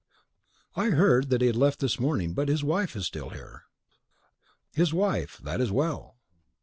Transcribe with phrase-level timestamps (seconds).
[0.75, 3.65] "I heard that he had left this morning; but his wife is still here."
[4.73, 5.37] "His wife!
[5.43, 6.15] that is well!"